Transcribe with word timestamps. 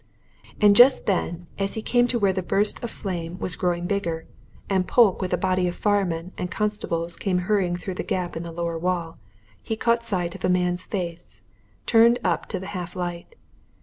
And 0.59 0.75
just 0.75 1.05
then 1.05 1.45
as 1.59 1.75
he 1.75 1.83
came 1.83 2.07
to 2.07 2.17
where 2.17 2.33
the 2.33 2.41
burst 2.41 2.83
of 2.83 2.89
flame 2.89 3.37
was 3.37 3.55
growing 3.55 3.85
bigger, 3.85 4.25
and 4.67 4.87
Polke 4.87 5.21
with 5.21 5.31
a 5.31 5.37
body 5.37 5.67
of 5.67 5.75
firemen 5.75 6.31
and 6.39 6.49
constables 6.49 7.15
came 7.15 7.37
hurrying 7.45 7.75
through 7.75 7.93
a 7.99 8.03
gap 8.03 8.35
in 8.35 8.41
the 8.41 8.51
lower 8.51 8.79
wall, 8.79 9.19
he 9.61 9.75
caught 9.75 10.03
sight 10.03 10.33
of 10.33 10.43
a 10.43 10.49
man's 10.49 10.85
face, 10.85 11.43
turned 11.85 12.17
up 12.23 12.47
to 12.47 12.59
the 12.59 12.65
half 12.73 12.95
light. 12.95 13.35